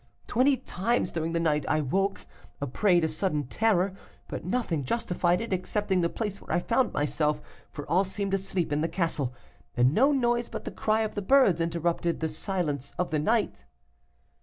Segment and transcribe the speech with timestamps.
[0.25, 2.25] Twenty times during the night I woke,
[2.59, 3.93] a prey to sudden terror;
[4.27, 7.39] but nothing justified it, excepting the place where I found myself,
[7.71, 9.31] for all seemed asleep in the castle,
[9.77, 13.65] and no noise but the cry of the birds interrupted the silence of the night.